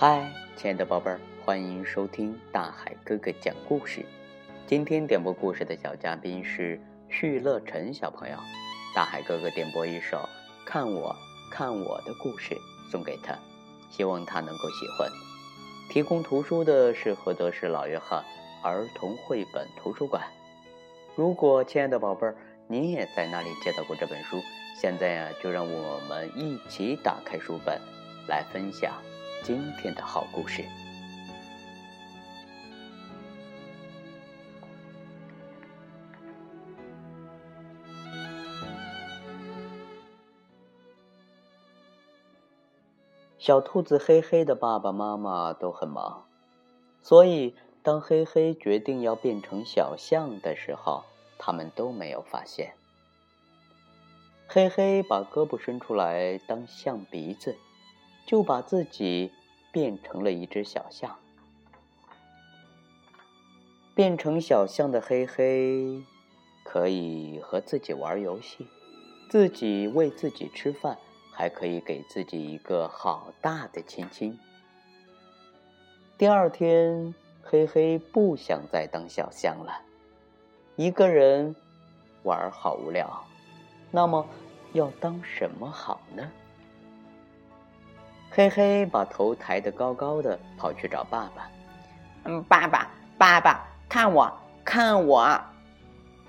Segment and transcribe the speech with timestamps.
[0.00, 4.06] 嗨，亲爱的宝贝儿，欢迎收听大海哥哥讲故事。
[4.64, 8.36] 今天点播故事的小嘉宾是旭乐晨小朋友。
[8.94, 10.16] 大海哥哥点播一首
[10.64, 11.12] 《看我
[11.50, 12.54] 看我的故事》
[12.92, 13.36] 送给他，
[13.90, 15.10] 希望他能够喜欢。
[15.90, 18.22] 提供图书的是菏泽市老约翰
[18.62, 20.22] 儿童绘本图书馆。
[21.16, 22.36] 如果亲爱的宝贝儿，
[22.68, 24.40] 你也在那里借到过这本书，
[24.80, 27.80] 现在呀，就让我们一起打开书本，
[28.28, 28.92] 来分享。
[29.48, 30.62] 今天的好故事，
[43.38, 46.26] 《小兔子黑黑的爸爸妈妈都很忙，
[47.00, 51.04] 所以当黑黑决定要变成小象的时候，
[51.38, 52.74] 他们都没有发现。
[54.46, 57.56] 黑黑把胳膊伸出来当象鼻子。
[58.26, 59.32] 就把自己
[59.72, 61.18] 变成了一只小象。
[63.94, 66.04] 变成小象的黑黑，
[66.62, 68.68] 可以和自己玩游戏，
[69.28, 70.96] 自己喂自己吃饭，
[71.32, 74.38] 还可以给自己一个好大的亲亲。
[76.16, 79.82] 第二天，黑黑不想再当小象了，
[80.76, 81.56] 一个人
[82.22, 83.24] 玩好无聊，
[83.90, 84.24] 那么
[84.72, 86.30] 要当什么好呢？
[88.30, 91.50] 黑黑把头抬得高高的，跑去找爸爸。
[92.24, 94.30] 嗯，爸爸，爸爸，看我，
[94.64, 95.40] 看我。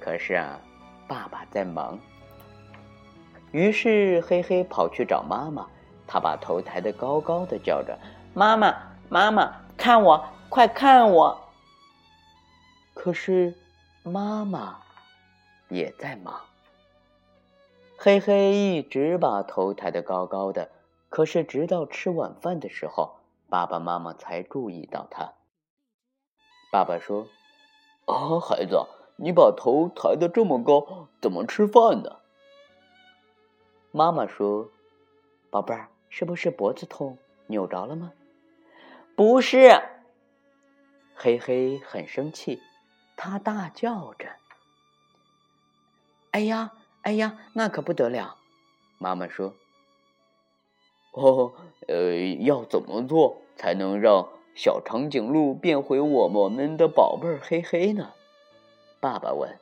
[0.00, 0.58] 可是啊，
[1.06, 1.98] 爸爸在忙。
[3.52, 5.66] 于是黑黑跑去找妈妈，
[6.06, 7.96] 他把头抬得高高的，叫着
[8.32, 8.74] ：“妈妈，
[9.08, 11.38] 妈妈，看我，快看我！”
[12.94, 13.54] 可是
[14.02, 14.78] 妈妈
[15.68, 16.40] 也在忙。
[17.98, 20.68] 黑黑一直把头抬得高高的。
[21.12, 23.16] 可是，直到吃晚饭的时候，
[23.50, 25.34] 爸爸妈妈才注意到他。
[26.72, 27.28] 爸爸说
[28.08, 28.86] ：“啊，孩子，
[29.16, 32.20] 你把头抬得这么高，怎么吃饭呢？”
[33.92, 34.70] 妈妈说
[35.52, 37.18] ：“宝贝儿，是不是脖子痛，
[37.48, 38.14] 扭着了吗
[39.14, 39.82] ？”“不是。”
[41.14, 42.62] 黑黑很生气，
[43.16, 44.36] 他大叫着
[46.32, 46.72] ：“哎呀，
[47.02, 48.38] 哎呀，那可不得了！”
[48.96, 49.52] 妈妈说。
[51.12, 51.52] 哦，
[51.88, 58.12] 呃，要怎么做才能让小长颈鹿变回我我们的宝贝儿黑黑呢？
[59.00, 59.58] 爸爸问。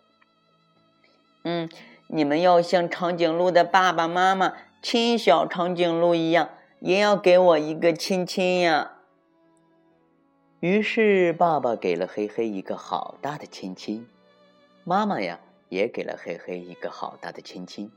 [1.42, 1.68] 嗯，
[2.08, 6.50] 你们要像长颈鹿的爸爸妈妈亲小长颈鹿一样，
[6.80, 8.92] 也要给我一个亲亲呀。
[10.60, 14.06] 于是，爸爸给了黑黑一个好大的亲亲，
[14.84, 17.90] 妈妈呀，也给了黑黑一个好大的亲亲。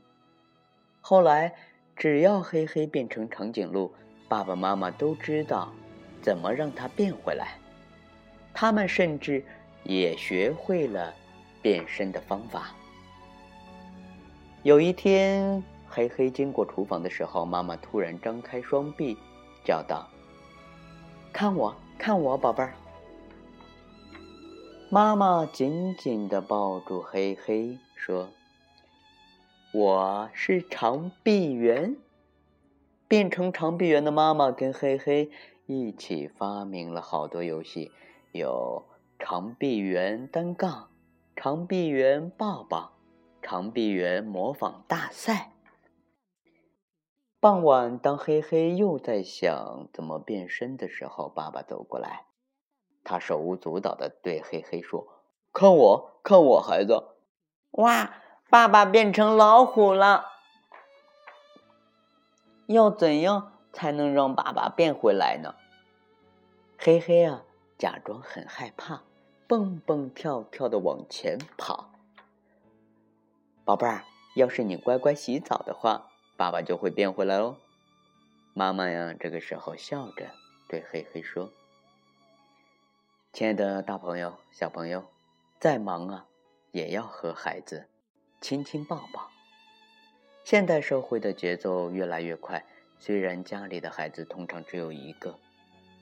[1.00, 1.54] 后来。
[1.96, 3.90] 只要黑黑变成长颈鹿，
[4.28, 5.72] 爸爸妈妈都知道
[6.20, 7.58] 怎么让它变回来。
[8.52, 9.44] 他们甚至
[9.82, 11.14] 也学会了
[11.62, 12.74] 变身的方法。
[14.62, 19.16] 有一天，黑黑经过厨房的时候，妈妈突然张开双臂，
[19.64, 20.08] 叫道
[21.32, 22.74] ：“看我，看我，宝贝儿！”
[24.90, 28.28] 妈妈紧紧的抱住黑黑，说。
[29.74, 31.96] 我是长臂猿，
[33.08, 35.32] 变成长臂猿的妈妈跟黑黑
[35.66, 37.90] 一起发明了好多游戏，
[38.30, 38.84] 有
[39.18, 40.90] 长臂猿单杠、
[41.34, 42.92] 长臂猿抱抱、
[43.42, 45.54] 长臂猿模仿大赛。
[47.40, 52.26] 傍晚，当黑黑又在想怎么变身的时候，爸爸走过来，
[53.02, 55.04] 他手舞足蹈的对黑黑说
[55.52, 57.16] ：“看我，看我，孩子！”
[57.82, 58.20] 哇！
[58.54, 60.26] 爸爸变成老虎了，
[62.66, 65.56] 要怎样才能让爸爸变回来呢？
[66.78, 67.42] 黑黑啊，
[67.76, 69.02] 假装很害怕，
[69.48, 71.90] 蹦蹦跳跳的往前跑。
[73.64, 74.04] 宝贝儿，
[74.36, 77.56] 要是你乖乖洗澡的话，爸爸就会变回来哦。
[78.52, 80.30] 妈妈呀，这个时候笑着
[80.68, 81.50] 对黑黑说
[83.34, 85.06] ：“亲爱的大朋友、小朋友，
[85.58, 86.26] 再忙啊，
[86.70, 87.88] 也要和孩子。”
[88.44, 89.30] 亲亲抱抱。
[90.44, 92.62] 现代社会的节奏越来越快，
[92.98, 95.38] 虽然家里的孩子通常只有一个，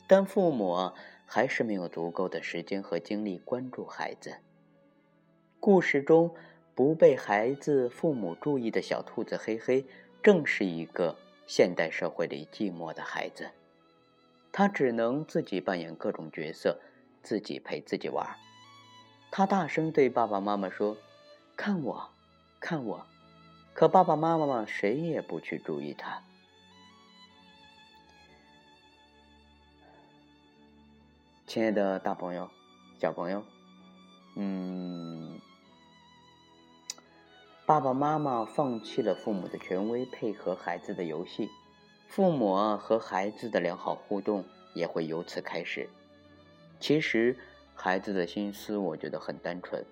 [0.08, 0.92] 但父母
[1.24, 4.38] 还是没有足够的时间和精力关注孩子。
[5.60, 6.34] 故事中
[6.74, 9.86] 不被孩子、父母注意的小兔子黑黑，
[10.20, 11.16] 正是一个
[11.46, 13.52] 现代社会里寂寞的孩子。
[14.50, 16.80] 他只能自己扮演各种角色，
[17.22, 18.28] 自己陪自己玩。
[19.30, 20.96] 他大声对爸爸妈妈说
[21.56, 22.10] ：“看我。”
[22.62, 23.04] 看我，
[23.74, 26.22] 可爸爸妈妈们谁也不去注意他。
[31.44, 32.48] 亲爱的大朋友、
[33.00, 33.44] 小朋友，
[34.36, 35.40] 嗯，
[37.66, 41.50] 爸爸妈妈放弃了父母的权威，配合孩子的游戏，
[42.06, 45.90] 父母和孩子的良好互动也会由此开始。
[46.78, 47.36] 其实，
[47.74, 49.84] 孩子的心思我觉得很单纯，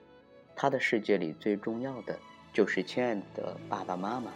[0.55, 2.19] 他的世界里最重要的
[2.53, 4.33] 就是亲爱的爸爸妈妈。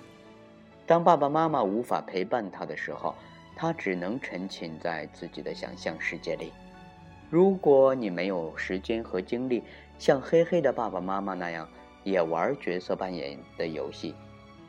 [0.87, 3.15] 当爸爸妈妈无法陪伴他的时候，
[3.57, 6.53] 他只能沉浸在自己的想象世界里。
[7.31, 9.63] 如果你没有时间和精力
[9.99, 11.69] 像黑黑的爸爸妈妈那样
[12.05, 14.15] 也玩角色扮演的游戏，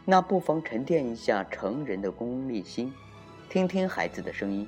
[0.05, 2.93] 那不妨沉淀一下成人的功利心，
[3.49, 4.67] 听听孩子的声音。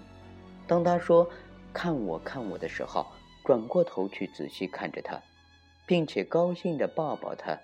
[0.68, 1.27] 当他说
[1.71, 3.07] “看我，看我”的时候，
[3.45, 5.21] 转过头去仔细看着他，
[5.85, 7.57] 并且高兴地抱抱他，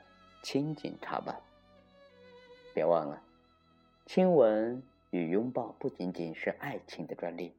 [0.44, 1.42] 亲近他吧。
[2.76, 3.24] 别忘了，
[4.06, 7.56] 亲吻与拥抱不仅仅是爱情的专利。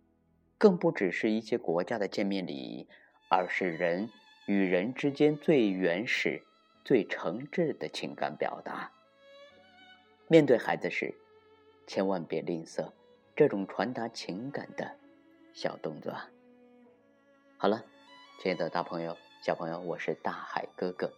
[0.57, 2.87] 更不只是一些国家的见面礼仪，
[3.29, 4.09] 而是人
[4.47, 6.43] 与人之间最原始、
[6.85, 8.91] 最诚挚的情感表达。
[10.29, 11.15] 面对孩子时，
[11.87, 12.93] 千万别吝啬
[13.35, 14.97] 这种传达情感的
[15.53, 16.15] 小动作。
[17.59, 17.85] 好了，
[18.41, 21.13] 亲爱的大朋友、小朋友，我是大海哥哥。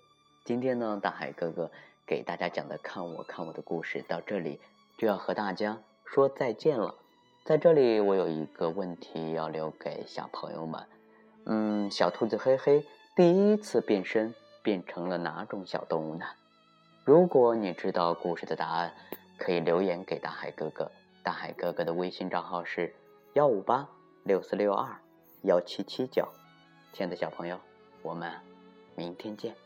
[0.46, 1.72] 今天呢，大海哥哥
[2.06, 4.60] 给大家讲的“看我看我的故事”到这里
[4.96, 6.94] 就要和大家说再见了。
[7.44, 10.86] 在这里，我有一个问题要留给小朋友们。
[11.46, 14.32] 嗯，小兔子黑黑第一次变身
[14.62, 16.24] 变成了哪种小动物呢？
[17.04, 18.94] 如果你知道故事的答案，
[19.36, 20.88] 可以留言给大海哥哥。
[21.24, 22.94] 大海哥哥的微信账号是
[23.32, 23.88] 幺五八
[24.22, 24.96] 六四六二
[25.42, 26.28] 幺七七九。
[26.92, 27.58] 亲爱的小朋友，
[28.00, 28.32] 我们
[28.94, 29.65] 明天见。